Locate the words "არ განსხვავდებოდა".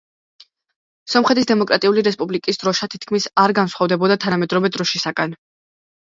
3.41-4.17